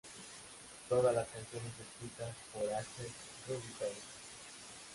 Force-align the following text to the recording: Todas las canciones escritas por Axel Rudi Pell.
Todas 0.89 1.13
las 1.13 1.27
canciones 1.27 1.73
escritas 1.79 2.35
por 2.51 2.63
Axel 2.73 3.07
Rudi 3.47 3.71
Pell. 3.77 3.93